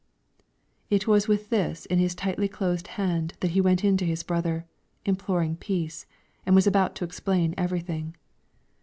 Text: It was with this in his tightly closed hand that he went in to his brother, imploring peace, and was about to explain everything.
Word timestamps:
It 0.89 1.05
was 1.05 1.27
with 1.27 1.49
this 1.51 1.85
in 1.85 1.99
his 1.99 2.15
tightly 2.15 2.47
closed 2.47 2.87
hand 2.97 3.35
that 3.39 3.51
he 3.51 3.61
went 3.61 3.83
in 3.83 3.97
to 3.97 4.05
his 4.07 4.23
brother, 4.23 4.65
imploring 5.05 5.57
peace, 5.57 6.07
and 6.43 6.55
was 6.55 6.65
about 6.65 6.95
to 6.95 7.03
explain 7.05 7.53
everything. 7.55 8.15